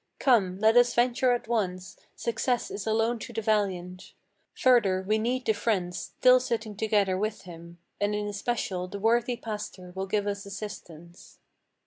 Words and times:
Come, 0.17 0.57
let 0.57 0.75
us 0.77 0.95
venture 0.95 1.31
at 1.31 1.47
once: 1.47 1.95
success 2.15 2.71
is 2.71 2.87
alone 2.87 3.19
to 3.19 3.31
the 3.33 3.41
valiant! 3.43 4.13
Further 4.55 5.05
we 5.07 5.19
need 5.19 5.45
the 5.45 5.53
friends, 5.53 6.13
still 6.17 6.39
sitting 6.39 6.75
together 6.75 7.05
there 7.09 7.17
with 7.19 7.43
him; 7.43 7.77
And 7.99 8.15
in 8.15 8.25
especial 8.27 8.87
the 8.87 8.97
worthy 8.97 9.35
pastor 9.37 9.91
will 9.93 10.07
give 10.07 10.25
us 10.25 10.43
assistance." 10.43 11.37